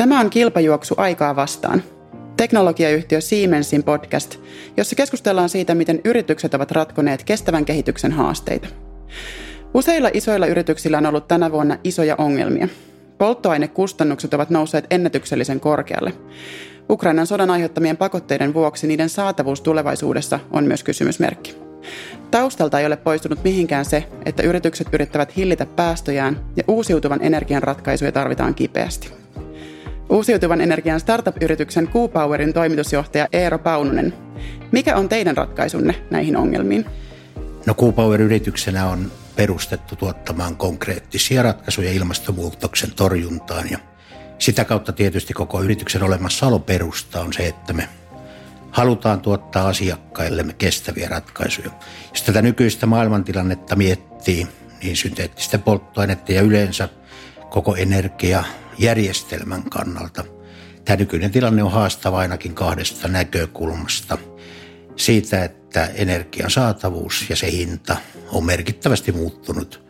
[0.00, 1.82] Tämä on kilpajuoksu aikaa vastaan.
[2.36, 4.36] Teknologiayhtiö Siemensin podcast,
[4.76, 8.68] jossa keskustellaan siitä, miten yritykset ovat ratkoneet kestävän kehityksen haasteita.
[9.74, 12.68] Useilla isoilla yrityksillä on ollut tänä vuonna isoja ongelmia.
[13.18, 16.12] Polttoainekustannukset ovat nousseet ennätyksellisen korkealle.
[16.90, 21.56] Ukrainan sodan aiheuttamien pakotteiden vuoksi niiden saatavuus tulevaisuudessa on myös kysymysmerkki.
[22.30, 28.12] Taustalta ei ole poistunut mihinkään se, että yritykset yrittävät hillitä päästöjään ja uusiutuvan energian ratkaisuja
[28.12, 29.20] tarvitaan kipeästi.
[30.10, 34.14] Uusiutuvan energian startup-yrityksen Q-Powerin toimitusjohtaja Eero Paununen.
[34.72, 36.84] Mikä on teidän ratkaisunne näihin ongelmiin?
[37.66, 43.78] No Q-Power-yrityksenä on perustettu tuottamaan konkreettisia ratkaisuja ilmastonmuutoksen torjuntaan ja
[44.38, 47.88] sitä kautta tietysti koko yrityksen olemassaolo perusta on se, että me
[48.70, 51.70] halutaan tuottaa asiakkaillemme kestäviä ratkaisuja.
[52.10, 54.46] Jos tätä nykyistä maailmantilannetta miettii,
[54.82, 56.88] niin synteettisten polttoaineiden ja yleensä
[57.50, 57.76] koko
[58.80, 60.24] energiajärjestelmän kannalta.
[60.84, 64.18] Tämä nykyinen tilanne on haastava ainakin kahdesta näkökulmasta.
[64.96, 67.96] Siitä, että energian saatavuus ja se hinta
[68.32, 69.82] on merkittävästi muuttunut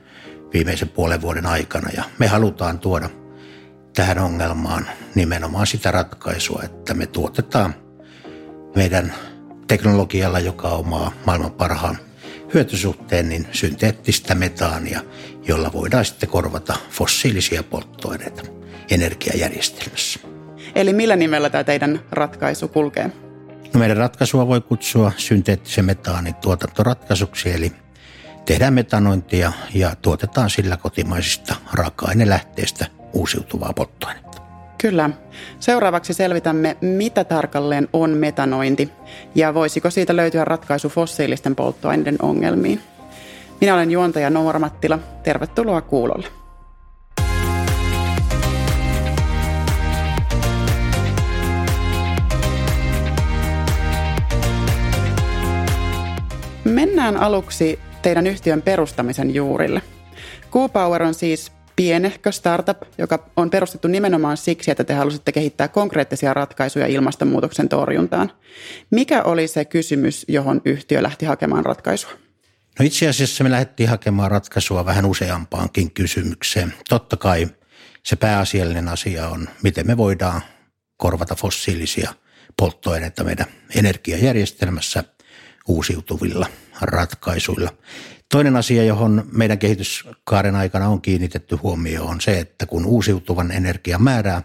[0.52, 1.90] viimeisen puolen vuoden aikana.
[1.96, 3.10] Ja me halutaan tuoda
[3.94, 7.74] tähän ongelmaan nimenomaan sitä ratkaisua, että me tuotetaan
[8.76, 9.14] meidän
[9.66, 11.98] teknologialla, joka omaa maailman parhaan
[12.54, 15.00] hyötysuhteen, niin synteettistä metaania,
[15.46, 18.59] jolla voidaan sitten korvata fossiilisia polttoaineita
[18.90, 20.20] energiajärjestelmässä.
[20.74, 23.10] Eli millä nimellä tämä teidän ratkaisu kulkee?
[23.74, 27.72] No meidän ratkaisua voi kutsua synteettisen metaanin tuotantoratkaisuksi, eli
[28.46, 34.42] tehdään metanointia ja tuotetaan sillä kotimaisista raaka-ainelähteistä uusiutuvaa polttoainetta.
[34.78, 35.10] Kyllä.
[35.60, 38.90] Seuraavaksi selvitämme, mitä tarkalleen on metanointi
[39.34, 42.80] ja voisiko siitä löytyä ratkaisu fossiilisten polttoaineiden ongelmiin.
[43.60, 44.98] Minä olen juontaja Noora Mattila.
[45.22, 46.39] Tervetuloa kuulolle.
[56.70, 59.82] Mennään aluksi teidän yhtiön perustamisen juurille.
[60.50, 66.34] Q-Power on siis pienehkö startup, joka on perustettu nimenomaan siksi, että te halusitte kehittää konkreettisia
[66.34, 68.32] ratkaisuja ilmastonmuutoksen torjuntaan.
[68.90, 72.10] Mikä oli se kysymys, johon yhtiö lähti hakemaan ratkaisua?
[72.78, 76.74] No itse asiassa me lähdettiin hakemaan ratkaisua vähän useampaankin kysymykseen.
[76.88, 77.48] Totta kai
[78.02, 80.42] se pääasiallinen asia on, miten me voidaan
[80.96, 82.14] korvata fossiilisia
[82.56, 85.04] polttoaineita meidän energiajärjestelmässä
[85.70, 86.46] uusiutuvilla
[86.80, 87.70] ratkaisuilla.
[88.32, 94.02] Toinen asia, johon meidän kehityskaaren aikana on kiinnitetty huomioon, on se, että kun uusiutuvan energian
[94.02, 94.42] määrää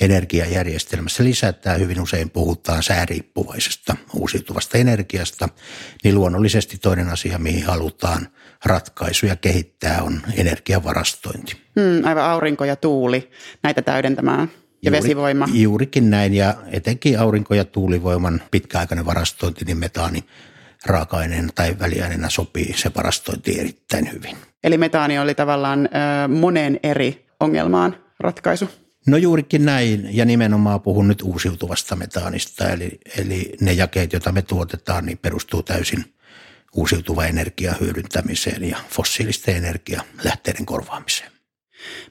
[0.00, 5.48] energiajärjestelmässä lisätään, hyvin usein puhutaan sääriippuvaisesta uusiutuvasta energiasta,
[6.04, 8.28] niin luonnollisesti toinen asia, mihin halutaan
[8.64, 11.56] ratkaisuja kehittää, on energiavarastointi.
[11.80, 13.30] Hmm, aivan aurinko ja tuuli
[13.62, 14.50] näitä täydentämään
[14.82, 15.48] ja Juuri, vesivoima.
[15.52, 20.24] Juurikin näin ja etenkin aurinko- ja tuulivoiman pitkäaikainen varastointi, niin metaani
[20.84, 24.36] raaka-aineena tai väliaineena sopii se varastointi erittäin hyvin.
[24.64, 25.88] Eli metaani oli tavallaan
[26.24, 28.68] ö, monen eri ongelmaan ratkaisu?
[29.06, 34.42] No juurikin näin, ja nimenomaan puhun nyt uusiutuvasta metaanista, eli, eli ne jakeet, joita me
[34.42, 36.04] tuotetaan, niin perustuu täysin
[36.74, 41.30] uusiutuva energia hyödyntämiseen ja fossiilisten energialähteiden korvaamiseen.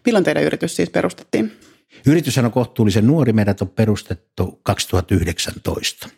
[0.06, 1.59] Milloin teidän yritys siis perustettiin?
[2.06, 6.09] Yritys on kohtuullisen nuori, meidät on perustettu 2019.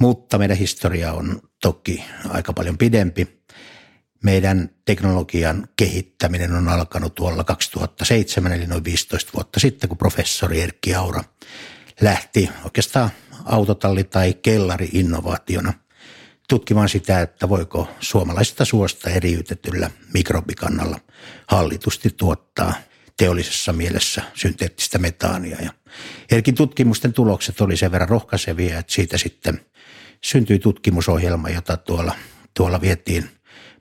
[0.00, 3.44] Mutta meidän historia on toki aika paljon pidempi.
[4.24, 10.94] Meidän teknologian kehittäminen on alkanut tuolla 2007, eli noin 15 vuotta sitten, kun professori Erkki
[10.94, 11.24] Aura
[12.00, 13.10] lähti oikeastaan
[13.44, 15.72] autotalli- tai kellari-innovaationa
[16.48, 21.00] tutkimaan sitä, että voiko suomalaisesta suosta eriytetyllä mikrobikannalla
[21.46, 22.74] hallitusti tuottaa
[23.16, 25.56] teollisessa mielessä synteettistä metaania.
[25.62, 25.72] Ja
[26.30, 29.60] Erkin tutkimusten tulokset oli sen verran rohkaisevia, että siitä sitten–
[30.24, 32.14] syntyi tutkimusohjelma, jota tuolla,
[32.54, 33.28] tuolla vietiin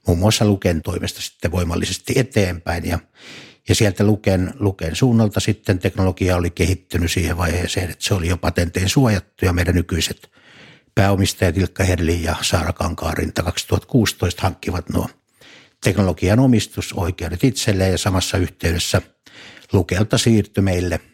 [0.08, 2.86] muun muassa Luken toimesta sitten voimallisesti eteenpäin.
[2.86, 3.00] Ja,
[3.69, 8.38] ja sieltä Luken, Luken suunnalta sitten teknologia oli kehittynyt siihen vaiheeseen, että se oli jo
[8.38, 10.31] patenteen suojattu ja meidän nykyiset
[10.96, 15.10] pääomistajat Ilkka Herli ja Saara Kankaarinta 2016 hankkivat nuo
[15.84, 19.01] teknologian omistusoikeudet itselleen ja samassa yhteydessä
[19.74, 21.00] Lukelta siirtyi meille–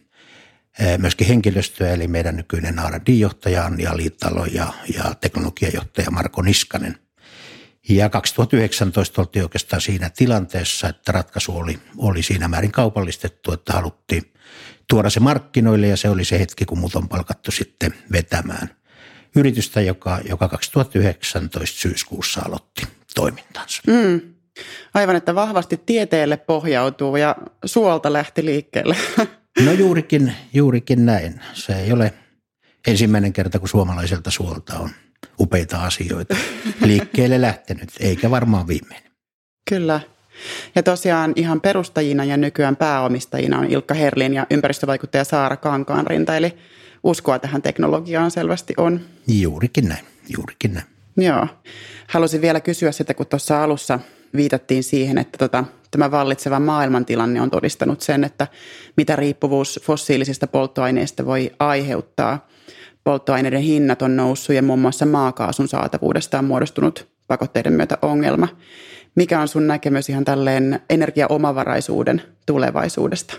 [0.97, 6.97] myöskin henkilöstöä, eli meidän nykyinen R&D-johtaja Annia Liittalo ja, ja teknologiajohtaja Marko Niskanen.
[7.89, 14.33] Ja 2019 oltiin oikeastaan siinä tilanteessa, että ratkaisu oli, oli siinä määrin kaupallistettu, että haluttiin
[14.89, 18.69] tuoda se markkinoille ja se oli se hetki, kun mut on palkattu sitten vetämään
[19.35, 23.81] yritystä, joka, joka 2019 syyskuussa aloitti toimintansa.
[23.87, 24.21] Mm.
[24.93, 28.97] Aivan, että vahvasti tieteelle pohjautuu ja suolta lähti liikkeelle.
[29.65, 31.41] No juurikin, juurikin näin.
[31.53, 32.13] Se ei ole
[32.87, 34.89] ensimmäinen kerta, kun suomalaiselta suolta on
[35.39, 36.35] upeita asioita
[36.85, 39.11] liikkeelle lähtenyt, eikä varmaan viimeinen.
[39.69, 40.01] Kyllä.
[40.75, 46.57] Ja tosiaan ihan perustajina ja nykyään pääomistajina on Ilkka Herlin ja ympäristövaikuttaja Saara Kankaanrinta, eli
[47.03, 49.01] uskoa tähän teknologiaan selvästi on.
[49.27, 50.05] Juurikin näin,
[50.37, 50.85] juurikin näin.
[51.17, 51.47] Joo.
[52.07, 53.99] Haluaisin vielä kysyä sitä, kun tuossa alussa
[54.35, 58.47] viitattiin siihen, että tota, tämä vallitseva maailmantilanne on todistanut sen, että
[58.97, 62.47] mitä riippuvuus fossiilisista polttoaineista voi aiheuttaa.
[63.03, 68.47] Polttoaineiden hinnat on noussut ja muun muassa maakaasun saatavuudesta on muodostunut pakotteiden myötä ongelma.
[69.15, 73.33] Mikä on sun näkemys ihan tälleen energiaomavaraisuuden tulevaisuudesta?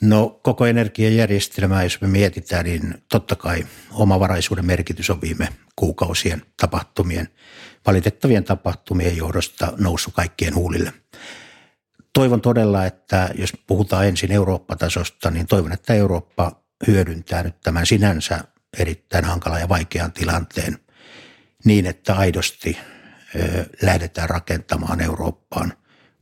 [0.00, 7.28] No koko energiajärjestelmää, jos me mietitään, niin totta kai omavaraisuuden merkitys on viime kuukausien tapahtumien,
[7.86, 10.92] valitettavien tapahtumien johdosta noussut kaikkien huulille.
[12.12, 18.44] Toivon todella, että jos puhutaan ensin Eurooppa-tasosta, niin toivon, että Eurooppa hyödyntää nyt tämän sinänsä
[18.78, 20.78] erittäin hankalan ja vaikean tilanteen
[21.64, 22.78] niin, että aidosti
[23.82, 25.72] lähdetään rakentamaan Eurooppaan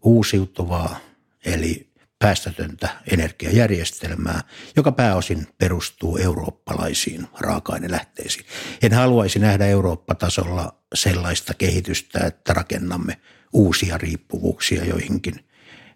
[0.03, 0.99] uusiutuvaa,
[1.45, 4.41] eli päästötöntä energiajärjestelmää,
[4.77, 8.47] joka pääosin perustuu eurooppalaisiin raaka-ainelähteisiin.
[8.83, 13.21] En haluaisi nähdä Eurooppa-tasolla sellaista kehitystä, että rakennamme
[13.53, 15.46] uusia riippuvuuksia joihinkin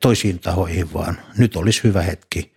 [0.00, 2.52] toisiin tahoihin, vaan nyt olisi hyvä hetki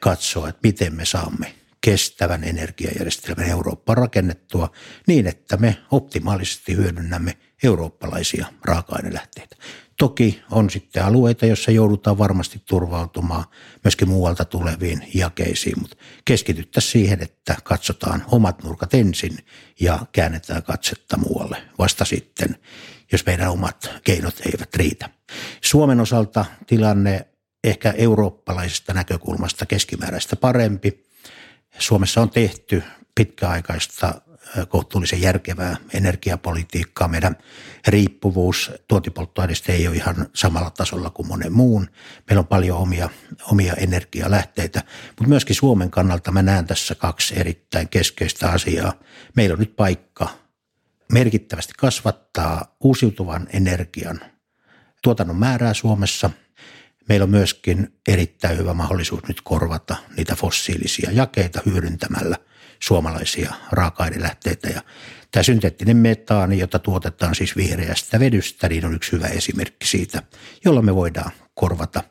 [0.00, 4.70] katsoa, että miten me saamme kestävän energiajärjestelmän Eurooppaan rakennettua
[5.06, 9.56] niin, että me optimaalisesti hyödynnämme eurooppalaisia raaka-ainelähteitä.
[9.98, 13.44] Toki on sitten alueita, joissa joudutaan varmasti turvautumaan
[13.84, 19.38] myöskin muualta tuleviin jakeisiin, mutta keskityttäisiin siihen, että katsotaan omat nurkat ensin
[19.80, 22.56] ja käännetään katsetta muualle vasta sitten,
[23.12, 25.10] jos meidän omat keinot eivät riitä.
[25.62, 27.26] Suomen osalta tilanne
[27.64, 31.06] ehkä eurooppalaisesta näkökulmasta keskimääräistä parempi.
[31.78, 32.82] Suomessa on tehty
[33.14, 34.20] pitkäaikaista
[34.68, 37.08] kohtuullisen järkevää energiapolitiikkaa.
[37.08, 37.36] Meidän
[37.88, 41.88] riippuvuus tuotipolttoaineista ei ole ihan samalla tasolla kuin monen muun.
[42.30, 43.08] Meillä on paljon omia,
[43.50, 48.92] omia energialähteitä, mutta myöskin Suomen kannalta mä näen tässä kaksi erittäin keskeistä asiaa.
[49.36, 50.45] Meillä on nyt paikka
[51.12, 54.20] merkittävästi kasvattaa uusiutuvan energian
[55.02, 56.30] tuotannon määrää Suomessa.
[57.08, 62.36] Meillä on myöskin erittäin hyvä mahdollisuus nyt korvata niitä fossiilisia jakeita hyödyntämällä–
[62.80, 64.68] suomalaisia raaka-ainelähteitä.
[64.68, 64.82] Ja
[65.30, 70.22] tämä synteettinen metaani, jota tuotetaan siis vihreästä vedystä, niin on yksi hyvä esimerkki siitä,
[70.64, 72.02] jolla me voidaan korvata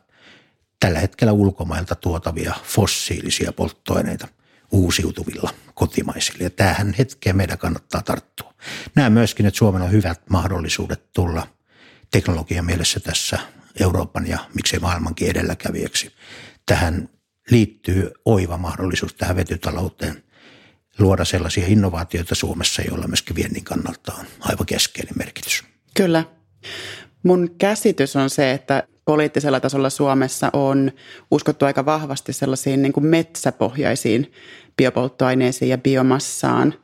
[0.80, 4.28] tällä hetkellä ulkomailta tuotavia fossiilisia polttoaineita
[4.70, 6.42] uusiutuvilla kotimaisilla.
[6.42, 8.54] Ja tähän hetkeen meidän kannattaa tarttua.
[8.94, 11.46] Näen myöskin, että Suomen on hyvät mahdollisuudet tulla
[12.10, 13.38] teknologian mielessä tässä
[13.80, 16.12] Euroopan ja miksei maailmankin edelläkävijäksi.
[16.66, 17.08] Tähän
[17.50, 20.22] liittyy oiva mahdollisuus tähän vetytalouteen
[20.98, 25.64] luoda sellaisia innovaatioita Suomessa, joilla myöskin viennin kannalta on aivan keskeinen merkitys.
[25.94, 26.24] Kyllä.
[27.22, 30.92] Mun käsitys on se, että poliittisella tasolla Suomessa on
[31.30, 34.32] uskottu aika vahvasti sellaisiin niin kuin metsäpohjaisiin
[34.76, 36.74] biopolttoaineisiin ja biomassaan.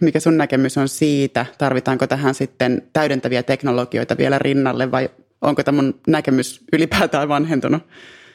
[0.00, 1.46] Mikä sun näkemys on siitä?
[1.58, 5.10] Tarvitaanko tähän sitten täydentäviä teknologioita vielä rinnalle vai
[5.42, 7.82] onko tämä mun näkemys ylipäätään vanhentunut?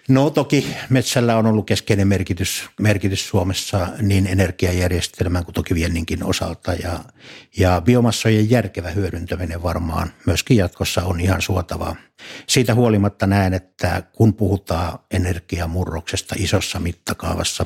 [0.10, 6.74] No toki metsällä on ollut keskeinen merkitys, merkitys Suomessa niin energiajärjestelmän kuin toki vienninkin osalta
[6.74, 7.00] ja,
[7.58, 11.96] ja biomassojen järkevä hyödyntäminen varmaan myöskin jatkossa on ihan suotavaa.
[12.48, 17.66] Siitä huolimatta näen, että kun puhutaan energiamurroksesta isossa mittakaavassa,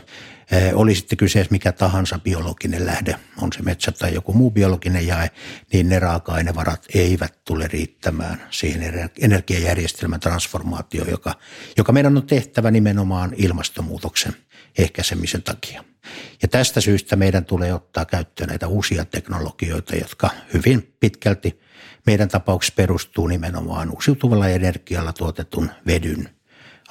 [0.74, 5.32] oli sitten kyseessä mikä tahansa biologinen lähde, on se metsä tai joku muu biologinen jae,
[5.74, 11.36] niin ne raaka-ainevarat eivät tule riittämään siihen energiajärjestelmän transformaatioon, joka,
[11.78, 14.34] joka meidän on tehtävä nimenomaan ilmastonmuutoksen
[14.78, 15.84] ehkäisemisen takia.
[16.42, 21.60] Ja tästä syystä meidän tulee ottaa käyttöön näitä uusia teknologioita, jotka hyvin pitkälti
[22.06, 26.30] meidän tapauksessa perustuu nimenomaan uusiutuvalla energialla tuotetun vedyn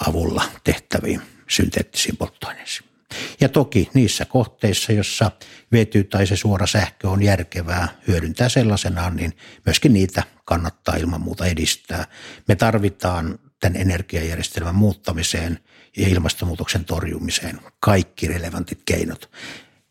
[0.08, 2.91] avulla tehtäviin synteettisiin polttoaineisiin.
[3.40, 5.30] Ja toki niissä kohteissa, jossa
[5.72, 9.32] vety tai se suora sähkö on järkevää hyödyntää sellaisenaan, niin
[9.66, 12.06] myöskin niitä kannattaa ilman muuta edistää.
[12.48, 15.58] Me tarvitaan tämän energiajärjestelmän muuttamiseen
[15.96, 19.30] ja ilmastonmuutoksen torjumiseen kaikki relevantit keinot.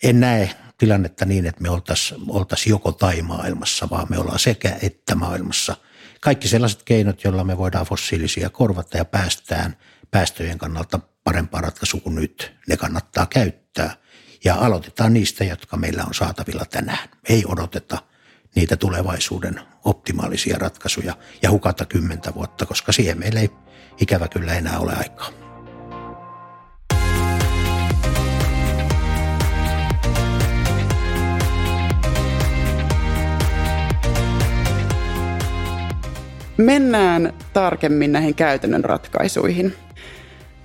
[0.03, 4.77] En näe tilannetta niin, että me oltaisiin oltais joko tai maailmassa, vaan me ollaan sekä
[4.81, 5.75] että maailmassa.
[6.21, 9.77] Kaikki sellaiset keinot, joilla me voidaan fossiilisia korvata ja päästään
[10.11, 12.53] päästöjen kannalta parempaa ratkaisua kuin nyt.
[12.67, 13.95] Ne kannattaa käyttää
[14.43, 17.09] ja aloitetaan niistä, jotka meillä on saatavilla tänään.
[17.29, 17.97] Ei odoteta
[18.55, 23.49] niitä tulevaisuuden optimaalisia ratkaisuja ja hukata kymmentä vuotta, koska siihen meillä ei
[24.01, 25.29] ikävä kyllä enää ole aikaa.
[36.57, 39.75] Mennään tarkemmin näihin käytännön ratkaisuihin.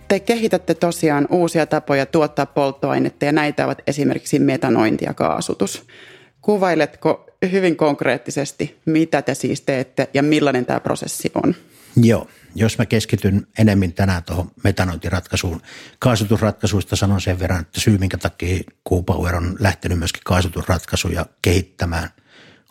[0.08, 5.86] Te kehitätte tosiaan uusia tapoja tuottaa polttoainetta ja näitä ovat esimerkiksi metanointi ja kaasutus.
[6.40, 11.54] Kuvailetko hyvin konkreettisesti, mitä te siis teette ja millainen tämä prosessi on?
[11.96, 15.62] Joo, jos mä keskityn enemmän tänään tuohon metanointiratkaisuun.
[15.98, 22.08] Kaasutusratkaisuista sanon sen verran, että syy minkä takia Kuupower on lähtenyt myöskin kaasutusratkaisuja kehittämään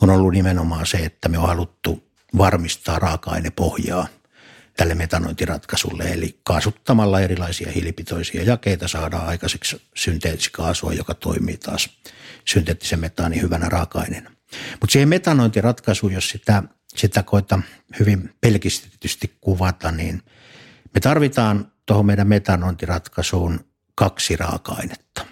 [0.01, 2.03] on ollut nimenomaan se, että me on haluttu
[2.37, 4.07] varmistaa raaka-ainepohjaa
[4.77, 6.03] tälle metanointiratkaisulle.
[6.03, 11.89] Eli kaasuttamalla erilaisia hiilipitoisia jakeita saadaan aikaiseksi synteettikaasua, joka toimii taas
[12.45, 14.31] synteettisen metaanin hyvänä raaka-aineena.
[14.81, 16.63] Mutta siihen metanointiratkaisuun, jos sitä,
[16.95, 17.59] sitä koita
[17.99, 20.21] hyvin pelkistetysti kuvata, niin
[20.93, 23.59] me tarvitaan tuohon meidän metanointiratkaisuun
[23.95, 25.25] kaksi raaka-ainetta,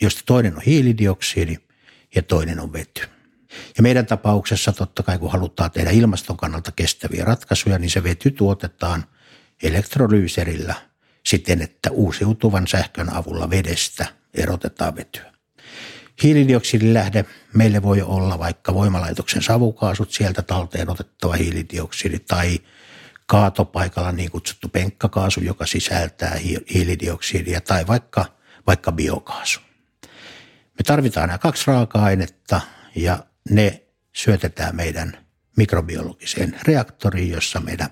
[0.00, 1.56] josta toinen on hiilidioksidi
[2.14, 3.19] ja toinen on vety.
[3.76, 8.30] Ja meidän tapauksessa totta kai, kun halutaan tehdä ilmaston kannalta kestäviä ratkaisuja, niin se vety
[8.30, 9.04] tuotetaan
[9.62, 10.74] elektrolyyserillä
[11.26, 15.32] siten, että uusiutuvan sähkön avulla vedestä erotetaan vetyä.
[16.22, 22.58] Hiilidioksidin lähde meille voi olla vaikka voimalaitoksen savukaasut, sieltä talteen otettava hiilidioksidi tai
[23.26, 26.36] kaatopaikalla niin kutsuttu penkkakaasu, joka sisältää
[26.74, 28.24] hiilidioksidia tai vaikka,
[28.66, 29.60] vaikka biokaasu.
[30.78, 32.60] Me tarvitaan nämä kaksi raaka-ainetta
[32.96, 33.18] ja
[33.50, 33.82] ne
[34.12, 37.90] syötetään meidän mikrobiologiseen reaktoriin, jossa meidän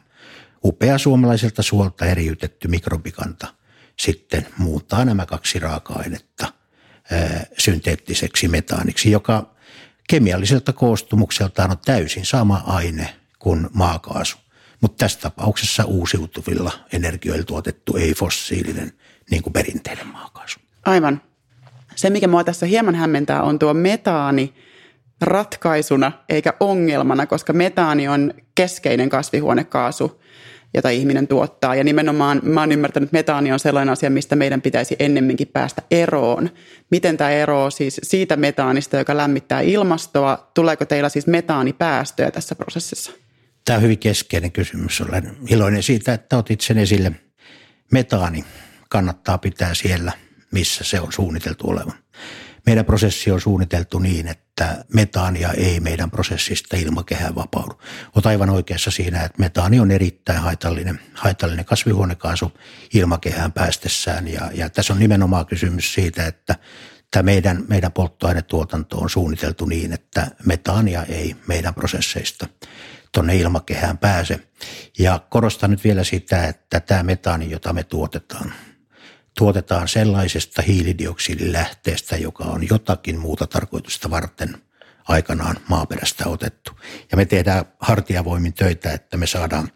[0.64, 3.54] upea suomalaiselta suolta eriytetty mikrobikanta
[3.98, 6.52] sitten muuttaa nämä kaksi raaka-ainetta
[7.58, 9.54] synteettiseksi metaaniksi, joka
[10.08, 14.38] kemialliselta koostumukseltaan on täysin sama aine kuin maakaasu.
[14.80, 18.92] Mutta tässä tapauksessa uusiutuvilla energioilla tuotettu ei-fossiilinen,
[19.30, 20.60] niin kuin perinteinen maakaasu.
[20.84, 21.22] Aivan.
[21.94, 24.54] Se, mikä mua tässä hieman hämmentää, on tuo metaani–
[25.20, 30.22] ratkaisuna eikä ongelmana, koska metaani on keskeinen kasvihuonekaasu,
[30.74, 31.74] jota ihminen tuottaa.
[31.74, 35.82] Ja nimenomaan mä oon ymmärtänyt, että metaani on sellainen asia, mistä meidän pitäisi ennemminkin päästä
[35.90, 36.50] eroon.
[36.90, 43.12] Miten tämä ero siis siitä metaanista, joka lämmittää ilmastoa, tuleeko teillä siis metaanipäästöjä tässä prosessissa?
[43.64, 45.00] Tämä on hyvin keskeinen kysymys.
[45.00, 47.12] Olen iloinen siitä, että otit sen esille.
[47.92, 48.44] Metaani
[48.88, 50.12] kannattaa pitää siellä,
[50.50, 51.94] missä se on suunniteltu olevan.
[52.68, 57.80] Meidän prosessi on suunniteltu niin, että metaania ei meidän prosessista ilmakehään vapaudu.
[58.14, 62.52] Olet aivan oikeassa siinä, että metaani on erittäin haitallinen, haitallinen kasvihuonekaasu
[62.94, 64.28] ilmakehään päästessään.
[64.28, 66.54] Ja, ja tässä on nimenomaan kysymys siitä, että
[67.10, 72.46] tämä meidän, meidän polttoainetuotanto on suunniteltu niin, että metaania ei meidän prosesseista
[73.12, 74.40] tuonne ilmakehään pääse.
[74.98, 78.52] Ja korostan nyt vielä sitä, että tämä metaani, jota me tuotetaan,
[79.38, 84.62] tuotetaan sellaisesta hiilidioksidilähteestä, joka on jotakin muuta tarkoitusta varten
[85.08, 86.72] aikanaan maaperästä otettu.
[87.10, 89.68] Ja me tehdään hartiavoimin töitä, että me saadaan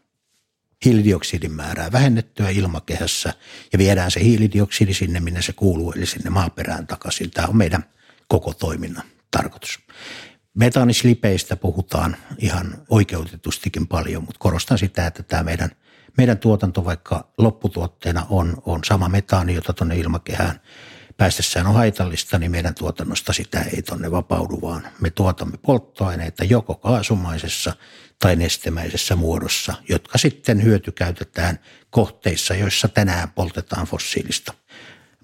[0.84, 3.34] hiilidioksidin määrää vähennettyä ilmakehässä
[3.72, 7.30] ja viedään se hiilidioksidi sinne, minne se kuuluu, eli sinne maaperään takaisin.
[7.30, 7.84] Tämä on meidän
[8.28, 9.78] koko toiminnan tarkoitus.
[10.54, 15.70] Metaanislipeistä puhutaan ihan oikeutetustikin paljon, mutta korostan sitä, että tämä meidän–
[16.16, 20.60] meidän tuotanto, vaikka lopputuotteena on, on sama metaani, jota tuonne ilmakehään
[21.16, 26.74] päästessään on haitallista, niin meidän tuotannosta sitä ei tuonne vapaudu, vaan me tuotamme polttoaineita joko
[26.74, 27.72] kaasumaisessa
[28.18, 31.58] tai nestemäisessä muodossa, jotka sitten hyötykäytetään
[31.90, 34.52] kohteissa, joissa tänään poltetaan fossiilista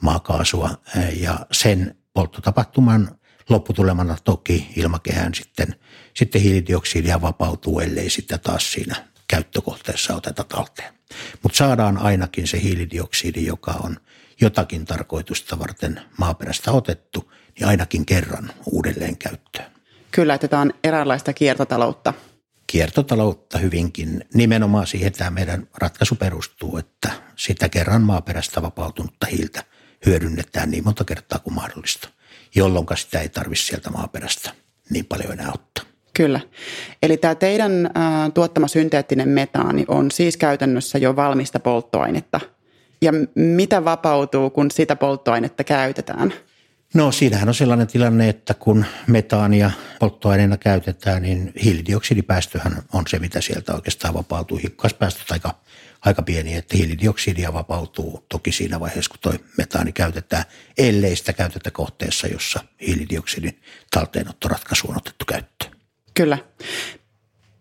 [0.03, 0.71] maakaasua.
[1.13, 3.19] Ja sen polttotapahtuman
[3.49, 5.75] lopputulemana toki ilmakehään sitten,
[6.15, 10.95] sitten hiilidioksidia vapautuu, ellei sitä taas siinä käyttökohteessa oteta talteen.
[11.43, 13.97] Mutta saadaan ainakin se hiilidioksidi, joka on
[14.41, 19.71] jotakin tarkoitusta varten maaperästä otettu, niin ainakin kerran uudelleen käyttöön.
[20.11, 22.15] Kyllä, että tämä on eräänlaista kiertotaloutta.
[22.67, 24.25] Kiertotaloutta hyvinkin.
[24.35, 29.65] Nimenomaan siihen tämä meidän ratkaisu perustuu, että sitä kerran maaperästä vapautunutta hiiltä
[30.07, 32.09] hyödynnetään niin monta kertaa kuin mahdollista,
[32.55, 34.53] jolloin sitä ei tarvitse sieltä maaperästä
[34.91, 35.88] niin paljon enää ottaa.
[36.19, 36.41] Kyllä.
[37.03, 37.93] Eli tämä teidän äh,
[38.35, 42.41] tuottama synteettinen metaani on siis käytännössä jo valmista polttoainetta.
[43.03, 46.35] Ja mitä vapautuu, kun sitä polttoainetta käytetään?
[46.95, 49.71] No siinähän on sellainen tilanne, että kun metaania
[50.01, 54.59] polttoaineena käytetään, niin hiilidioksidipäästöhän on se, mitä sieltä oikeastaan vapautuu.
[54.59, 55.55] Hiukkaspäästöt aika,
[56.01, 60.45] aika pieni, että hiilidioksidia vapautuu toki siinä vaiheessa, kun tuo metaani käytetään,
[60.79, 63.61] ellei sitä käytetä kohteessa, jossa hiilidioksidin
[63.91, 65.78] talteenottoratkaisu on otettu käyttöön.
[66.19, 66.39] Kyllä.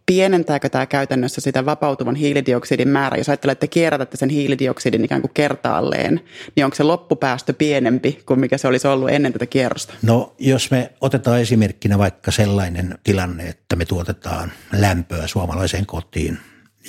[0.06, 3.18] Pienentääkö tämä käytännössä sitä vapautuvan hiilidioksidin määrää?
[3.18, 6.22] Jos ajattelee, että kierrätätte sen hiilidioksidin ikään kuin kertaalleen,
[6.56, 9.94] niin onko se loppupäästö pienempi kuin mikä se olisi ollut ennen tätä kierrosta?
[10.02, 16.38] No jos me otetaan esimerkkinä vaikka sellainen tilanne, että me tuotetaan lämpöä suomalaiseen kotiin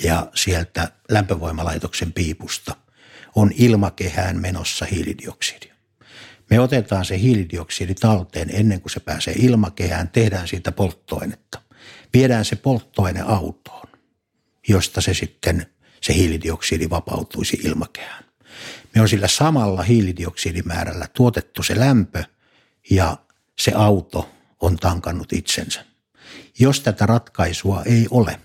[0.03, 2.75] ja sieltä lämpövoimalaitoksen piipusta
[3.35, 5.68] on ilmakehään menossa hiilidioksidi.
[6.49, 11.61] Me otetaan se hiilidioksidi talteen ennen kuin se pääsee ilmakehään, tehdään siitä polttoainetta.
[12.13, 13.87] Viedään se polttoaine autoon,
[14.67, 15.65] josta se sitten
[16.01, 18.23] se hiilidioksidi vapautuisi ilmakehään.
[18.95, 22.23] Me on sillä samalla hiilidioksidimäärällä tuotettu se lämpö
[22.89, 23.17] ja
[23.59, 24.29] se auto
[24.59, 25.85] on tankannut itsensä.
[26.59, 28.39] Jos tätä ratkaisua ei ole,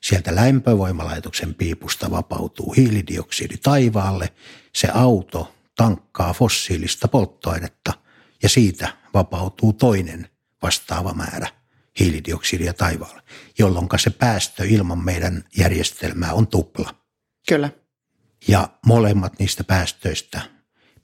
[0.00, 4.32] sieltä lämpövoimalaitoksen piipusta vapautuu hiilidioksidi taivaalle,
[4.74, 7.92] se auto tankkaa fossiilista polttoainetta
[8.42, 10.28] ja siitä vapautuu toinen
[10.62, 11.48] vastaava määrä
[12.00, 13.22] hiilidioksidia taivaalle,
[13.58, 16.94] jolloin se päästö ilman meidän järjestelmää on tupla.
[17.48, 17.70] Kyllä.
[18.48, 20.40] Ja molemmat niistä päästöistä,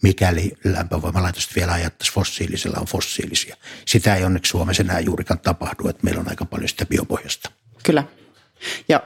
[0.02, 3.56] mikäli lämpövoimalaitosta vielä ajattaisiin fossiilisella, on fossiilisia.
[3.86, 7.50] Sitä ei onneksi Suomessa enää juurikaan tapahdu, että meillä on aika paljon sitä biopohjasta.
[7.82, 8.04] Kyllä.
[8.88, 9.02] Ja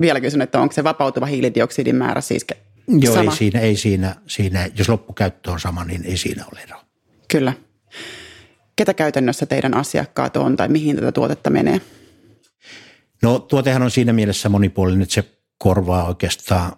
[0.00, 2.46] vielä kysyn, että onko se vapautuva hiilidioksidin määrä siis
[2.88, 3.30] Joo, sama?
[3.30, 6.84] ei siinä, ei siinä, siinä, jos loppukäyttö on sama, niin ei siinä ole eroa.
[7.28, 7.52] Kyllä.
[8.76, 11.80] Ketä käytännössä teidän asiakkaat on tai mihin tätä tuotetta menee?
[13.22, 15.24] No tuotehan on siinä mielessä monipuolinen, että se
[15.58, 16.72] korvaa oikeastaan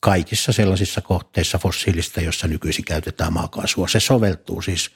[0.00, 3.88] kaikissa sellaisissa kohteissa fossiilista, jossa nykyisin käytetään maakaasua.
[3.88, 4.90] Se soveltuu siis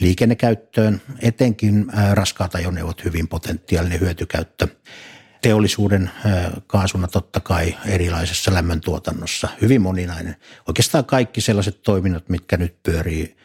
[0.00, 4.68] liikennekäyttöön, etenkin raskaat ajoneuvot hyvin potentiaalinen hyötykäyttö.
[5.42, 6.10] Teollisuuden
[6.66, 10.36] kaasuna totta kai erilaisessa lämmöntuotannossa hyvin moninainen.
[10.68, 13.36] Oikeastaan kaikki sellaiset toiminnot, mitkä nyt pyörii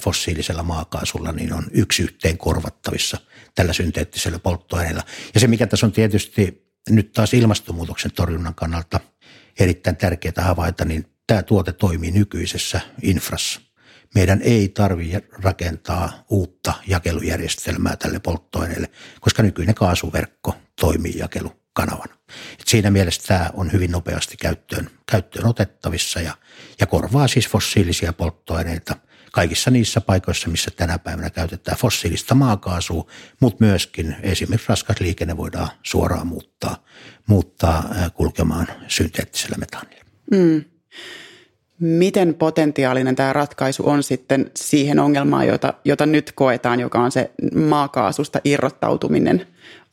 [0.00, 3.18] fossiilisella maakaasulla, niin on yksi yhteen korvattavissa
[3.54, 5.02] tällä synteettisellä polttoaineella.
[5.34, 9.00] Ja se, mikä tässä on tietysti nyt taas ilmastonmuutoksen torjunnan kannalta–
[9.60, 13.60] erittäin tärkeää havaita, niin tämä tuote toimii nykyisessä infrassa.
[14.14, 18.90] Meidän ei tarvitse rakentaa uutta jakelujärjestelmää tälle polttoaineelle,
[19.20, 22.14] koska nykyinen kaasuverkko toimii jakelukanavana.
[22.60, 26.34] Et siinä mielessä tämä on hyvin nopeasti käyttöön, käyttöön otettavissa ja,
[26.80, 28.96] ja korvaa siis fossiilisia polttoaineita
[29.32, 33.06] kaikissa niissä paikoissa, missä tänä päivänä käytetään fossiilista maakaasua,
[33.40, 36.84] mutta myöskin esimerkiksi raskas liikenne voidaan suoraan muuttaa,
[37.26, 40.04] muuttaa kulkemaan synteettisellä metaanilla.
[40.30, 40.64] Mm.
[41.80, 47.30] Miten potentiaalinen tämä ratkaisu on sitten siihen ongelmaan, jota, jota nyt koetaan, joka on se
[47.54, 49.46] maakaasusta irrottautuminen?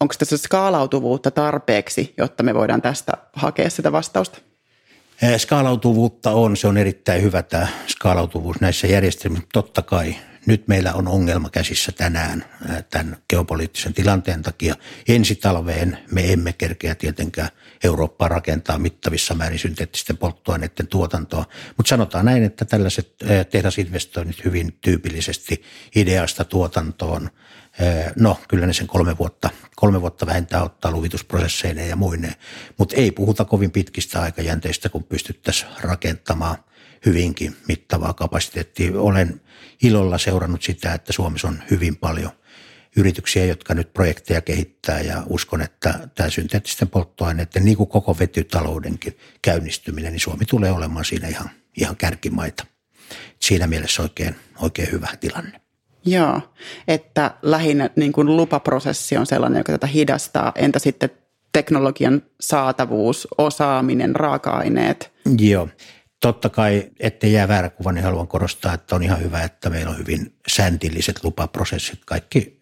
[0.04, 4.39] Onko tässä skaalautuvuutta tarpeeksi, jotta me voidaan tästä hakea sitä vastausta?
[5.38, 9.48] Skaalautuvuutta on, se on erittäin hyvä tämä skaalautuvuus näissä järjestelmissä.
[9.54, 12.45] Totta kai nyt meillä on ongelma käsissä tänään
[12.89, 14.75] tämän geopoliittisen tilanteen takia.
[15.08, 17.49] Ensi talveen me emme kerkeä tietenkään
[17.84, 21.45] Eurooppaa rakentaa mittavissa määrin synteettisten polttoaineiden tuotantoa,
[21.77, 23.15] mutta sanotaan näin, että tällaiset
[23.51, 25.63] tehdasinvestoinnit hyvin tyypillisesti
[25.95, 27.29] ideasta tuotantoon–
[28.15, 32.36] No, kyllä ne sen kolme vuotta, kolme vuotta vähentää ottaa luvitusprosesseineen ja muineen,
[32.77, 36.58] mutta ei puhuta kovin pitkistä aikajänteistä, kun pystyttäisiin rakentamaan
[37.06, 39.02] hyvinkin mittavaa kapasiteettia.
[39.02, 39.42] Olen
[39.84, 42.32] ilolla seurannut sitä, että Suomessa on hyvin paljon
[42.96, 49.18] yrityksiä, jotka nyt projekteja kehittää ja uskon, että tämä synteettisten polttoaineiden, niin kuin koko vetytaloudenkin
[49.42, 52.66] käynnistyminen, niin Suomi tulee olemaan siinä ihan, ihan kärkimaita.
[53.39, 55.62] Siinä mielessä oikein, oikein hyvä tilanne.
[56.06, 56.42] Joo,
[56.88, 60.52] että lähinnä niin kuin lupaprosessi on sellainen, joka tätä hidastaa.
[60.56, 61.10] Entä sitten
[61.54, 65.12] teknologian saatavuus, osaaminen, raaka-aineet?
[65.39, 65.70] Joo,
[66.23, 69.91] totta kai, ettei jää väärä kuva, niin haluan korostaa, että on ihan hyvä, että meillä
[69.91, 71.99] on hyvin säntilliset lupaprosessit.
[72.05, 72.59] Kaikki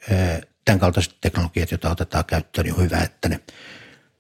[0.65, 3.39] tämän kaltaiset teknologiat, joita otetaan käyttöön, niin on hyvä, että ne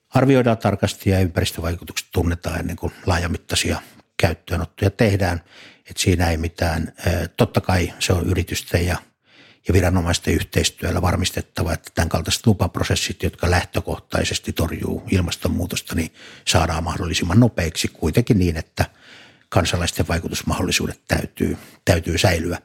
[0.09, 3.81] arvioidaan tarkasti ja ympäristövaikutukset tunnetaan ennen kuin laajamittaisia
[4.17, 5.41] käyttöönottoja tehdään.
[5.77, 6.93] Että siinä ei mitään,
[7.37, 8.97] totta kai se on yritysten ja
[9.67, 16.13] ja viranomaisten yhteistyöllä varmistettava, että tämän kaltaiset lupaprosessit, jotka lähtökohtaisesti torjuu ilmastonmuutosta, niin
[16.47, 18.85] saadaan mahdollisimman nopeiksi kuitenkin niin, että
[19.51, 22.57] kansalaisten vaikutusmahdollisuudet täytyy, täytyy säilyä.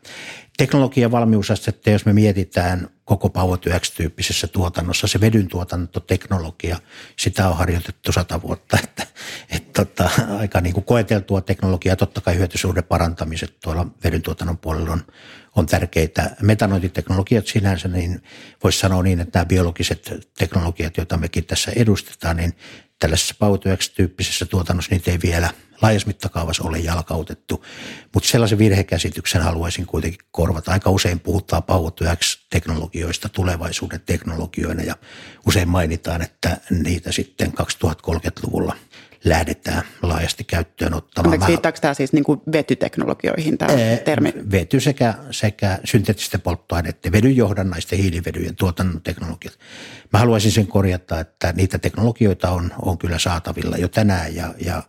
[0.57, 6.79] Teknologian valmiusastetta, jos me mietitään koko Power to X-tyyppisessä tuotannossa, se vedyn tuotantoteknologia,
[7.19, 9.07] sitä on harjoitettu sata vuotta, että,
[9.51, 14.93] että tota, aika niin kuin koeteltua teknologiaa, totta kai hyötysuhde parantamiset tuolla vedyn tuotannon puolella
[14.93, 15.03] on,
[15.57, 16.37] on tärkeitä.
[16.43, 18.23] Metanoiditeknologiat sinänsä, niin
[18.63, 22.53] voisi sanoa niin, että nämä biologiset teknologiat, joita mekin tässä edustetaan, niin
[22.99, 25.51] tällaisessa Power to X-tyyppisessä tuotannossa niitä ei vielä–
[25.83, 27.65] laajassa mittakaavassa ole jalkautettu.
[28.15, 30.73] Mutta sellaisen virhekäsityksen haluaisin kuitenkin korvata.
[30.73, 31.93] Aika usein puhutaan Power
[32.51, 34.97] teknologioista tulevaisuuden teknologioina ja
[35.47, 38.77] usein mainitaan, että niitä sitten 2030-luvulla
[39.25, 41.27] lähdetään laajasti käyttöön ottamaan.
[41.33, 44.33] Anteeksi, viittaako tämä siis niin kuin vetyteknologioihin tämä ee, termi?
[44.51, 49.59] Vety sekä, sekä synteettisten polttoaineiden, vedyn johdannaisten hiilivedyjen tuotannon teknologiat.
[50.13, 54.83] Mä haluaisin sen korjata, että niitä teknologioita on, on kyllä saatavilla jo tänään ja, ja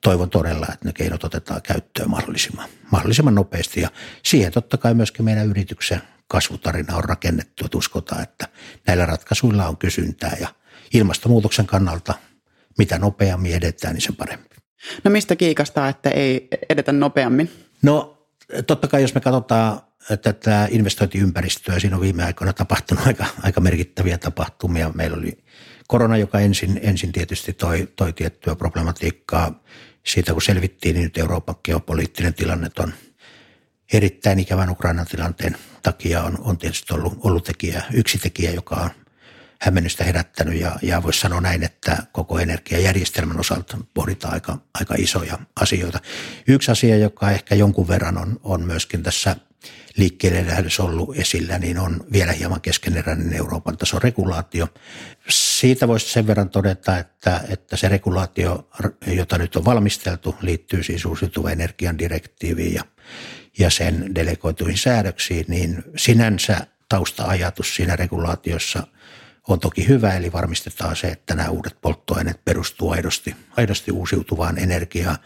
[0.00, 3.80] toivon todella, että ne keinot otetaan käyttöön mahdollisimman, mahdollisimman nopeasti.
[3.80, 3.90] Ja
[4.22, 8.48] siihen totta kai myöskin meidän yrityksen kasvutarina on rakennettu, että uskotaan, että
[8.86, 10.48] näillä ratkaisuilla on kysyntää ja
[10.94, 12.14] ilmastonmuutoksen kannalta
[12.78, 14.56] mitä nopeammin edetään, niin sen parempi.
[15.04, 17.50] No mistä kiikastaa, että ei edetä nopeammin?
[17.82, 18.26] No
[18.66, 19.80] totta kai jos me katsotaan
[20.22, 24.90] tätä investointiympäristöä, siinä on viime aikoina tapahtunut aika, aika merkittäviä tapahtumia.
[24.94, 25.44] Meillä oli
[25.88, 29.62] korona, joka ensin, ensin tietysti toi, toi tiettyä problematiikkaa.
[30.06, 32.92] Siitä kun selvittiin, niin nyt Euroopan geopoliittinen tilanne on
[33.92, 38.90] erittäin ikävän Ukrainan tilanteen takia on, on tietysti ollut, ollut tekijä, yksi tekijä, joka on
[39.60, 45.38] hämmennystä herättänyt ja, ja voisi sanoa näin, että koko energiajärjestelmän osalta pohditaan aika, aika isoja
[45.60, 46.00] asioita.
[46.48, 49.36] Yksi asia, joka ehkä jonkun verran on, on myöskin tässä
[49.96, 54.68] liikkeelle lähdössä ollut esillä, niin on vielä hieman keskeneräinen Euroopan tason regulaatio.
[55.28, 58.68] Siitä voisi sen verran todeta, että, että se regulaatio,
[59.06, 62.82] jota nyt on valmisteltu, liittyy siis uusiutuvan energian direktiiviin ja,
[63.58, 68.86] ja sen delegoituihin säädöksiin, niin sinänsä tausta-ajatus siinä regulaatiossa–
[69.48, 75.16] on toki hyvä, eli varmistetaan se, että nämä uudet polttoaineet perustuu aidosti, aidosti uusiutuvaan energiaan.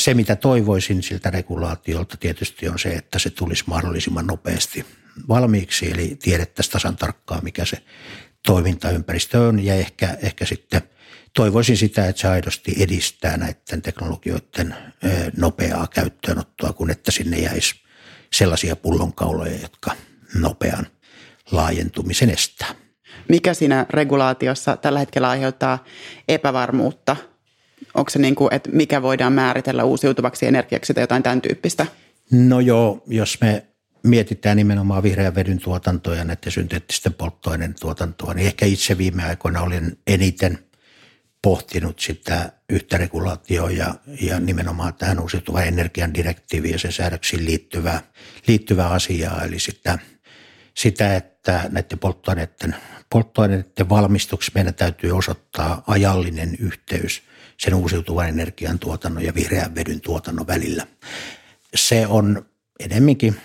[0.00, 4.86] Se, mitä toivoisin siltä regulaatiolta tietysti on se, että se tulisi mahdollisimman nopeasti
[5.28, 7.76] valmiiksi, eli tiedettäisiin tasan tarkkaan, mikä se
[8.46, 10.82] toimintaympäristö on, ja ehkä, ehkä sitten
[11.34, 14.74] toivoisin sitä, että se aidosti edistää näiden teknologioiden
[15.36, 17.74] nopeaa käyttöönottoa, kun että sinne jäisi
[18.32, 19.90] sellaisia pullonkauloja, jotka
[20.34, 20.86] nopean
[21.52, 22.74] laajentumisen estää
[23.28, 25.84] mikä siinä regulaatiossa tällä hetkellä aiheuttaa
[26.28, 27.16] epävarmuutta?
[27.94, 31.86] Onko se niin kuin, että mikä voidaan määritellä uusiutuvaksi energiaksi tai jotain tämän tyyppistä?
[32.30, 33.66] No joo, jos me
[34.02, 39.60] mietitään nimenomaan vihreän vedyn tuotantoa ja näiden synteettisten polttoaineen tuotantoa, niin ehkä itse viime aikoina
[39.60, 40.58] olin eniten
[41.42, 48.00] pohtinut sitä yhtä regulaatioa ja, ja nimenomaan tähän uusiutuvan energian direktiiviin ja sen säädöksiin liittyvää,
[48.48, 49.98] liittyvää asiaa, eli sitä,
[50.74, 52.76] sitä, että näiden polttoaineiden
[53.10, 57.22] polttoaineiden valmistuksessa meidän täytyy osoittaa ajallinen yhteys
[57.60, 60.86] sen uusiutuvan energian tuotannon ja vihreän vedyn tuotannon välillä.
[61.74, 62.46] Se on
[62.80, 63.40] enemminkin,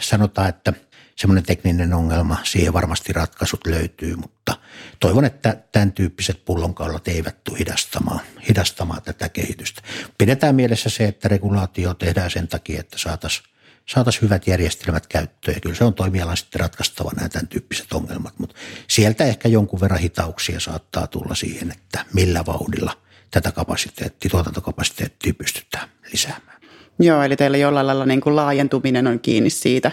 [0.00, 0.72] sanotaan, että
[1.16, 4.58] semmoinen tekninen ongelma, siihen varmasti ratkaisut löytyy, mutta
[5.00, 9.82] toivon, että tämän tyyppiset pullonkaulat eivät tule hidastamaan, hidastamaan tätä kehitystä.
[10.18, 13.46] Pidetään mielessä se, että regulaatio tehdään sen takia, että saataisiin
[13.88, 15.54] saataisiin hyvät järjestelmät käyttöön.
[15.54, 18.56] Ja kyllä se on toimialan sitten ratkaistava nämä tämän tyyppiset ongelmat, mutta
[18.88, 25.88] sieltä ehkä jonkun verran hitauksia saattaa tulla siihen, että millä vauhdilla tätä kapasiteettia, tuotantokapasiteettia pystytään
[26.12, 26.60] lisäämään.
[26.98, 29.92] Joo, eli teillä jollain lailla niin kuin laajentuminen on kiinni siitä,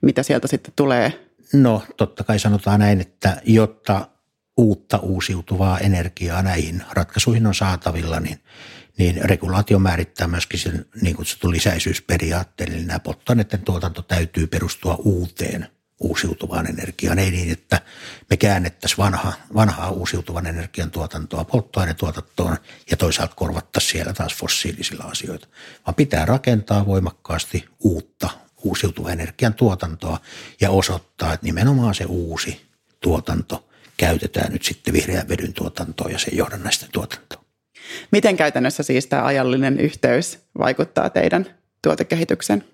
[0.00, 1.28] mitä sieltä sitten tulee.
[1.52, 4.08] No totta kai sanotaan näin, että jotta
[4.56, 8.38] uutta uusiutuvaa energiaa näihin ratkaisuihin on saatavilla, niin
[8.98, 15.68] niin regulaatio määrittää myöskin sen niin kutsutun lisäisyysperiaatteen, eli nämä polttoaineiden tuotanto täytyy perustua uuteen
[16.00, 17.18] uusiutuvaan energiaan.
[17.18, 17.80] Ei niin, että
[18.30, 22.56] me käännettäisiin vanha, vanhaa uusiutuvan energian tuotantoa polttoainetuotantoon
[22.90, 25.48] ja toisaalta korvattaisiin siellä taas fossiilisilla asioita,
[25.86, 28.30] vaan pitää rakentaa voimakkaasti uutta
[28.62, 30.20] uusiutuvan energian tuotantoa
[30.60, 32.66] ja osoittaa, että nimenomaan se uusi
[33.00, 37.44] tuotanto käytetään nyt sitten vihreän vedyn tuotantoon ja sen johdannaisten tuotantoon.
[38.10, 41.46] Miten käytännössä siis tämä ajallinen yhteys vaikuttaa teidän
[41.82, 42.64] tuotekehitykseen?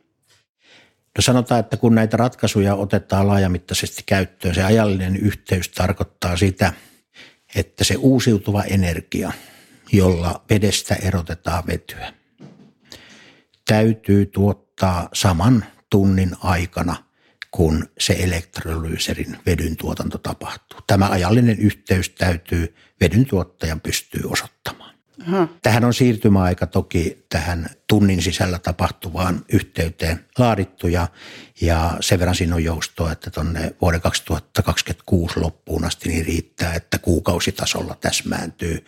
[1.18, 6.72] No sanotaan, että kun näitä ratkaisuja otetaan laajamittaisesti käyttöön, se ajallinen yhteys tarkoittaa sitä,
[7.54, 9.32] että se uusiutuva energia,
[9.92, 12.12] jolla vedestä erotetaan vetyä,
[13.68, 16.96] täytyy tuottaa saman tunnin aikana,
[17.50, 20.80] kun se elektrolyyserin vedyn tuotanto tapahtuu.
[20.86, 24.91] Tämä ajallinen yhteys täytyy vedyn tuottajan pystyy osoittamaan.
[25.20, 25.48] Aha.
[25.62, 31.08] Tähän on siirtymäaika toki tähän tunnin sisällä tapahtuvaan yhteyteen laadittu ja,
[31.60, 36.98] ja sen verran siinä on joustoa, että tuonne vuoden 2026 loppuun asti niin riittää, että
[36.98, 38.86] kuukausitasolla täsmääntyy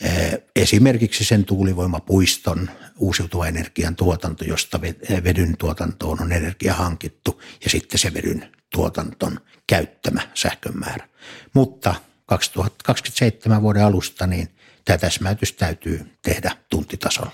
[0.00, 4.80] eh, esimerkiksi sen tuulivoimapuiston uusiutuva energian tuotanto, josta
[5.24, 11.08] vedyn tuotantoon on energia hankittu ja sitten se vedyn tuotanton käyttämä sähkön määrä.
[11.54, 11.94] Mutta
[12.26, 14.55] 2027 vuoden alusta niin
[14.86, 17.32] tämä täsmäytys täytyy tehdä tuntitasolla.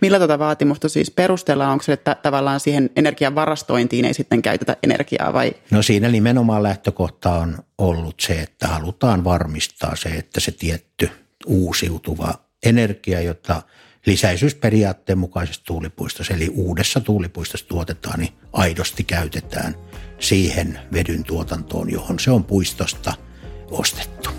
[0.00, 1.72] Millä tuota vaatimusta siis perustellaan?
[1.72, 5.52] Onko se, että tavallaan siihen energian varastointiin ei sitten käytetä energiaa vai?
[5.70, 11.10] No siinä nimenomaan lähtökohta on ollut se, että halutaan varmistaa se, että se tietty
[11.46, 12.34] uusiutuva
[12.66, 13.62] energia, jota
[14.06, 19.74] lisäisyysperiaatteen mukaisessa tuulipuistossa, eli uudessa tuulipuistossa tuotetaan, niin aidosti käytetään
[20.18, 23.14] siihen vedyn tuotantoon, johon se on puistosta
[23.70, 24.30] ostettu.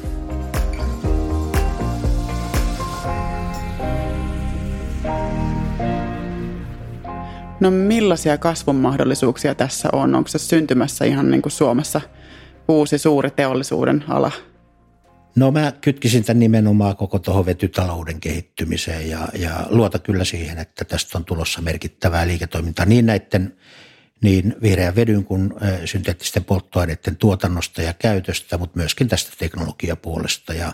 [7.61, 10.15] No millaisia kasvun mahdollisuuksia tässä on?
[10.15, 12.01] Onko se syntymässä ihan niin kuin Suomessa
[12.67, 14.31] uusi suuri teollisuuden ala?
[15.35, 20.85] No mä kytkisin tämän nimenomaan koko tuohon vetytalouden kehittymiseen ja, ja luota kyllä siihen, että
[20.85, 23.57] tästä on tulossa merkittävää liiketoimintaa niin näiden
[24.23, 25.53] niin vihreän vedyn kuin
[25.85, 30.53] synteettisten polttoaineiden tuotannosta ja käytöstä, mutta myöskin tästä teknologiapuolesta.
[30.53, 30.73] Ja,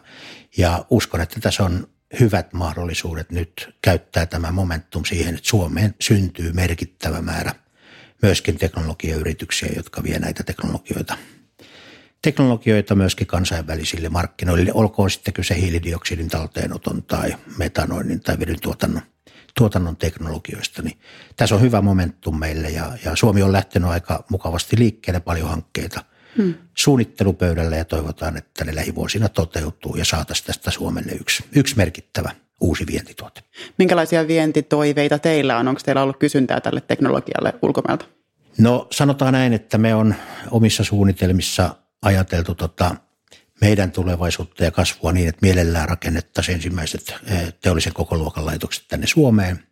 [0.57, 1.87] ja uskon, että tässä on
[2.19, 7.51] hyvät mahdollisuudet nyt käyttää tämä momentum siihen, että Suomeen syntyy merkittävä määrä
[8.21, 11.17] myöskin teknologiayrityksiä, jotka vie näitä teknologioita
[12.21, 19.01] teknologioita myöskin kansainvälisille markkinoille, olkoon sitten kyse hiilidioksidin talteenoton tai metanoinnin tai vedyn tuotannon,
[19.57, 20.81] tuotannon teknologioista.
[20.81, 20.97] Niin
[21.35, 26.03] tässä on hyvä momentum meille ja, ja Suomi on lähtenyt aika mukavasti liikkeelle paljon hankkeita
[26.77, 32.87] suunnittelupöydällä ja toivotaan, että ne lähivuosina toteutuu ja saataisiin tästä Suomelle yksi, yksi merkittävä uusi
[32.87, 33.41] vientituote.
[33.77, 35.67] Minkälaisia vientitoiveita teillä on?
[35.67, 38.05] Onko teillä ollut kysyntää tälle teknologialle ulkomailta?
[38.57, 40.15] No sanotaan näin, että me on
[40.51, 42.95] omissa suunnitelmissa ajateltu tota
[43.61, 49.63] meidän tulevaisuutta ja kasvua niin, että mielellään rakennettaisiin ensimmäiset eh, teollisen kokoluokan laitokset tänne Suomeen.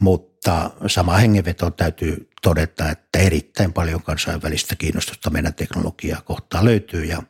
[0.00, 7.04] Mutta sama hengenveto täytyy todeta, että erittäin paljon kansainvälistä kiinnostusta meidän teknologiaa kohtaan löytyy.
[7.04, 7.22] Ja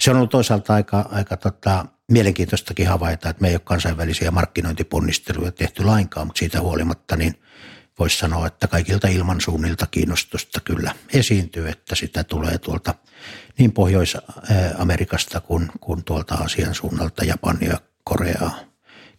[0.00, 5.52] se on ollut toisaalta aika, aika tota, mielenkiintoistakin havaita, että me ei ole kansainvälisiä markkinointiponnisteluja
[5.52, 7.34] tehty lainkaan, mutta siitä huolimatta niin
[7.98, 12.94] voisi sanoa, että kaikilta ilmansuunnilta kiinnostusta kyllä esiintyy, että sitä tulee tuolta
[13.58, 18.58] niin Pohjois-Amerikasta kuin, kuin tuolta Aasian suunnalta, Japania, Koreaa,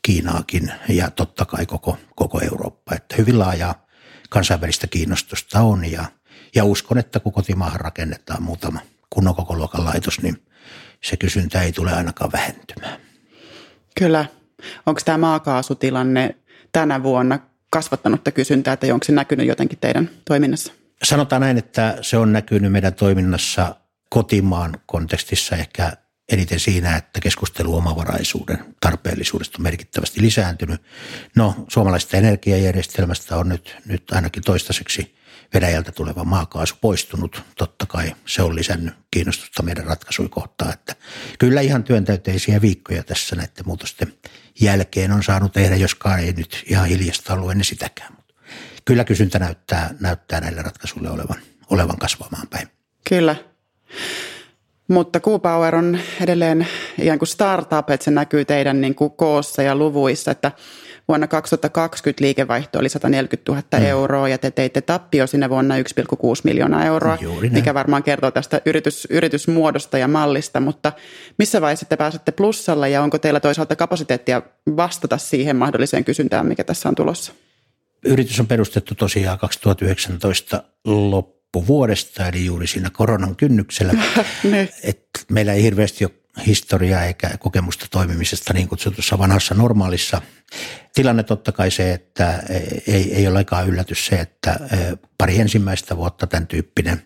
[0.01, 2.95] Kiinaakin ja totta kai koko, koko Eurooppa.
[2.95, 3.86] Että hyvin laajaa
[4.29, 6.05] kansainvälistä kiinnostusta on ja,
[6.55, 10.43] ja uskon, että kun kotimaahan rakennetaan muutama kunnon koko luokan laitos, niin
[11.03, 12.99] se kysyntä ei tule ainakaan vähentymään.
[13.99, 14.25] Kyllä.
[14.85, 16.35] Onko tämä maakaasutilanne
[16.71, 20.73] tänä vuonna kasvattanut kysyntää, että onko se näkynyt jotenkin teidän toiminnassa?
[21.03, 23.75] Sanotaan näin, että se on näkynyt meidän toiminnassa
[24.09, 25.93] kotimaan kontekstissa ehkä
[26.29, 30.81] eniten siinä, että keskustelu omavaraisuuden tarpeellisuudesta on merkittävästi lisääntynyt.
[31.35, 35.17] No, suomalaisesta energiajärjestelmästä on nyt, nyt ainakin toistaiseksi
[35.53, 37.43] Venäjältä tuleva maakaasu poistunut.
[37.57, 40.95] Totta kai se on lisännyt kiinnostusta meidän ratkaisuja kohtaan, että
[41.39, 44.13] kyllä ihan työntäyteisiä viikkoja tässä näiden muutosten
[44.59, 48.13] jälkeen on saanut tehdä, joskaan ei nyt ihan hiljasta ollut ennen sitäkään.
[48.15, 48.33] Mutta
[48.85, 51.37] kyllä kysyntä näyttää, näyttää näille ratkaisuille olevan,
[51.69, 52.67] olevan kasvamaan päin.
[53.09, 53.35] Kyllä.
[54.87, 56.67] Mutta Q-Power on edelleen
[57.01, 60.51] ikään kuin startup, että se näkyy teidän niin kuin koossa ja luvuissa, että
[61.07, 63.85] vuonna 2020 liikevaihto oli 140 000 mm.
[63.85, 65.83] euroa ja te teitte tappio sinne vuonna 1,6
[66.43, 67.17] miljoonaa euroa,
[67.51, 70.91] mikä varmaan kertoo tästä yritys, yritysmuodosta ja mallista, mutta
[71.37, 74.41] missä vaiheessa te pääsette plussalla ja onko teillä toisaalta kapasiteettia
[74.77, 77.33] vastata siihen mahdolliseen kysyntään, mikä tässä on tulossa?
[78.05, 83.93] Yritys on perustettu tosiaan 2019 loppuun loppuvuodesta, eli juuri siinä koronan kynnyksellä.
[84.43, 84.69] Niin.
[84.83, 86.13] Et meillä ei hirveästi ole
[86.47, 90.21] historiaa eikä kokemusta toimimisesta niin kutsutussa vanhassa normaalissa.
[90.93, 92.43] Tilanne totta kai se, että
[92.87, 94.77] ei, ei ole aikaa yllätys se, että e,
[95.17, 97.01] pari ensimmäistä vuotta tämän tyyppinen,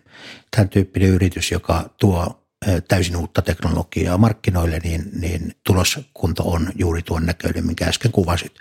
[0.50, 7.02] tämän tyyppinen yritys, joka tuo e, täysin uutta teknologiaa markkinoille, niin, niin tuloskunto on juuri
[7.02, 8.52] tuon näköinen, minkä äsken kuvasit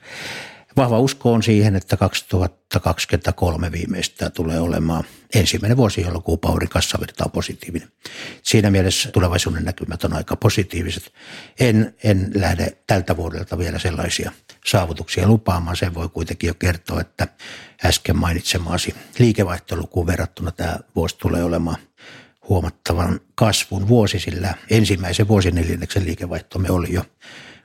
[0.77, 5.03] vahva usko on siihen, että 2023 viimeistään tulee olemaan
[5.35, 7.89] ensimmäinen vuosi, jolloin kuupaurin kassavirta on positiivinen.
[8.43, 11.13] Siinä mielessä tulevaisuuden näkymät on aika positiiviset.
[11.59, 14.31] En, en lähde tältä vuodelta vielä sellaisia
[14.65, 15.77] saavutuksia lupaamaan.
[15.77, 17.27] Sen voi kuitenkin jo kertoa, että
[17.85, 21.77] äsken mainitsemaasi liikevaihtolukuun verrattuna tämä vuosi tulee olemaan
[22.49, 27.05] huomattavan kasvun vuosi, sillä ensimmäisen vuosineljänneksen liikevaihtomme oli jo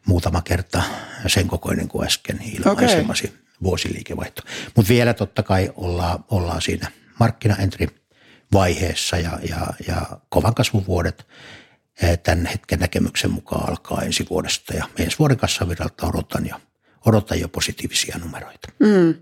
[0.07, 0.83] muutama kerta
[1.27, 3.39] sen kokoinen kuin äsken ilmaisemasi okay.
[3.63, 4.43] vuosiliikevaihto.
[4.77, 6.91] Mutta vielä totta kai ollaan, ollaan siinä
[7.21, 7.87] markkinaentry
[8.53, 11.27] vaiheessa ja, ja, ja kovan kasvun vuodet
[12.03, 16.57] eh, tämän hetken näkemyksen mukaan alkaa ensi vuodesta ja ensi vuoden kassaviralta odotan jo,
[17.07, 18.69] odotan jo positiivisia numeroita.
[18.79, 19.15] Mm.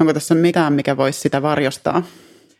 [0.00, 2.02] Onko tässä mitään, mikä voisi sitä varjostaa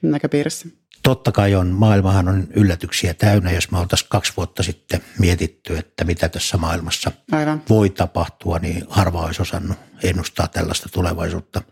[0.02, 0.68] näköpiirissä?
[1.08, 6.04] Totta kai on, maailmahan on yllätyksiä täynnä, jos me oltaisiin kaksi vuotta sitten mietitty, että
[6.04, 7.62] mitä tässä maailmassa Aivan.
[7.68, 11.62] voi tapahtua, niin harva olisi osannut ennustaa tällaista tulevaisuutta.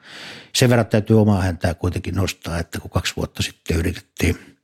[0.54, 4.56] Sen verran täytyy omaa häntää kuitenkin nostaa, että kun kaksi vuotta sitten yritettiin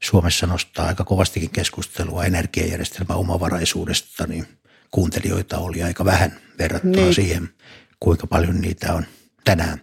[0.00, 4.46] Suomessa nostaa aika kovastikin keskustelua energiajärjestelmän omavaraisuudesta, niin
[4.90, 7.14] kuuntelijoita oli aika vähän verrattuna niin.
[7.14, 7.48] siihen,
[8.00, 9.06] kuinka paljon niitä on
[9.44, 9.80] tänään.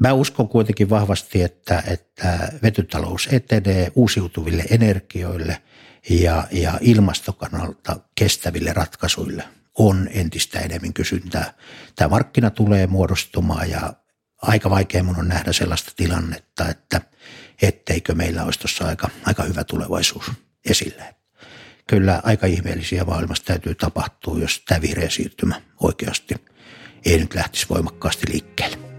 [0.00, 5.62] Mä uskon kuitenkin vahvasti, että, että vetytalous etenee uusiutuville energioille
[6.10, 9.44] ja, ja ilmastokannalta kestäville ratkaisuille
[9.78, 11.54] on entistä enemmän kysyntää.
[11.96, 13.92] Tämä markkina tulee muodostumaan ja
[14.42, 17.00] aika vaikea mun on nähdä sellaista tilannetta, että
[17.62, 20.30] etteikö meillä olisi tuossa aika, aika hyvä tulevaisuus
[20.70, 21.14] esillä.
[21.86, 26.34] Kyllä aika ihmeellisiä maailmassa täytyy tapahtua, jos tämä vihreä siirtymä oikeasti
[27.04, 28.89] ei nyt lähtisi voimakkaasti liikkeelle.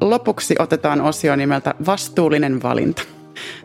[0.00, 3.02] Lopuksi otetaan osio nimeltä Vastuullinen valinta.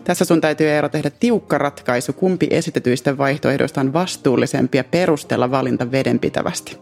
[0.03, 5.91] Tässä sun täytyy Eero tehdä tiukka ratkaisu, kumpi esitetyistä vaihtoehdoista on vastuullisempi ja perustella valinta
[5.91, 6.77] vedenpitävästi.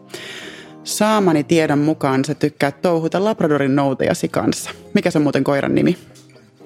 [0.83, 4.71] Saamani tiedon mukaan sä tykkää touhuta Labradorin noutejasi kanssa.
[4.93, 5.97] Mikä se on muuten koiran nimi?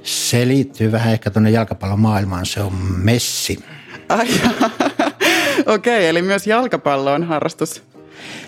[0.04, 2.46] Se liittyy vähän ehkä tuonne jalkapallon maailmaan.
[2.46, 3.60] Se on Messi.
[4.10, 4.28] Ai,
[5.65, 7.84] okei, okay, eli myös jalkapallo on harrastus.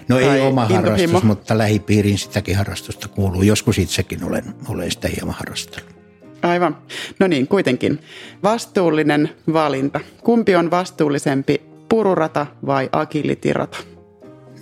[0.07, 3.41] No ei oma harrastus, mutta lähipiiriin sitäkin harrastusta kuuluu.
[3.41, 5.93] Joskus itsekin olen, olen sitä hieman harrastellut.
[6.41, 6.77] Aivan.
[7.19, 7.99] No niin, kuitenkin.
[8.43, 9.99] Vastuullinen valinta.
[10.23, 13.77] Kumpi on vastuullisempi, pururata vai agilitirata?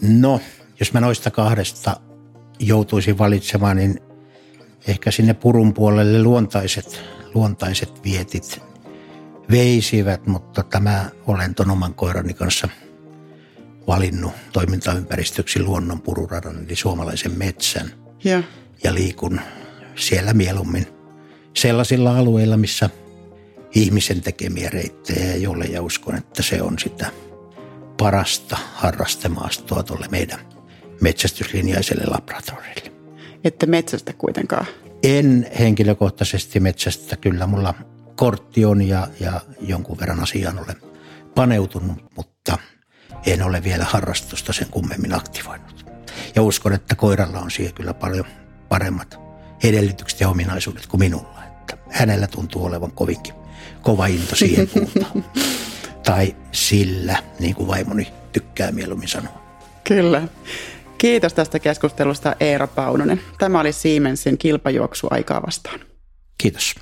[0.02, 0.40] No,
[0.80, 1.96] jos mä noista kahdesta
[2.60, 4.00] joutuisin valitsemaan, niin
[4.88, 7.02] ehkä sinne purun puolelle luontaiset,
[7.34, 8.62] luontaiset vietit
[9.52, 12.68] veisivät, mutta tämä olen ton oman koirani kanssa
[13.92, 17.92] valinnut toimintaympäristöksi luonnon pururadan, eli suomalaisen metsän.
[18.24, 18.44] Ja,
[18.84, 19.42] ja liikun
[19.96, 20.88] siellä mieluummin
[21.54, 22.90] sellaisilla alueilla, missä
[23.76, 27.12] ihmisen tekemiä reittejä ei ole ja uskon, että se on sitä
[27.98, 30.40] parasta harrastemaastoa tuolle meidän
[31.02, 32.92] metsästyslinjaiselle laboratorille.
[33.44, 34.66] Että metsästä kuitenkaan?
[35.04, 37.16] En henkilökohtaisesti metsästä.
[37.18, 37.74] Kyllä mulla
[38.16, 40.76] kortti on ja, ja jonkun verran asiaan olen
[41.36, 42.58] paneutunut, mutta
[43.26, 45.86] en ole vielä harrastusta sen kummemmin aktivoinut.
[46.36, 48.26] Ja uskon, että koiralla on siihen kyllä paljon
[48.70, 49.20] paremmat
[49.64, 51.44] edellytykset ja ominaisuudet kuin minulla.
[51.48, 53.34] Että hänellä tuntuu olevan kovinkin
[53.82, 55.26] kova into siihen puutaan.
[56.06, 59.42] tai sillä, niin kuin vaimoni tykkää mieluummin sanoa.
[59.84, 60.28] Kyllä.
[60.98, 63.22] Kiitos tästä keskustelusta Eera Paunonen.
[63.40, 65.80] Tämä oli Siemensin kilpajuoksu aikaa vastaan.
[66.38, 66.76] Kiitos.